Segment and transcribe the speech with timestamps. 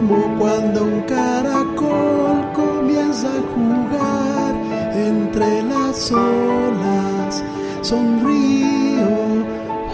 [0.00, 4.54] como cuando un caracol comienza a jugar
[4.94, 7.44] entre las olas.
[7.82, 9.44] Sonrío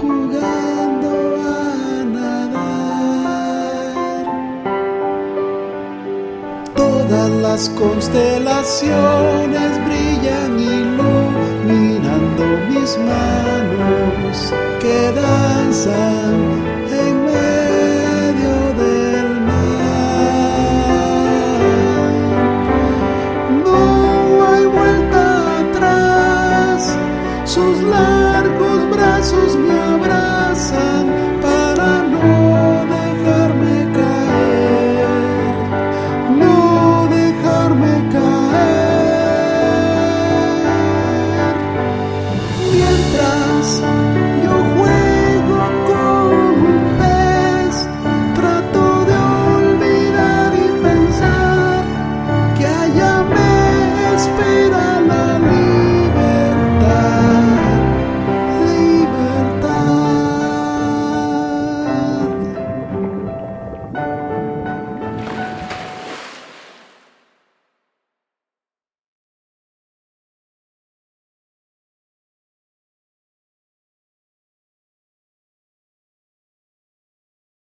[0.01, 1.11] jugando
[1.43, 3.97] a nadar.
[6.77, 16.56] Todas las constelaciones brillan iluminando mis manos que danzan
[29.27, 29.66] answers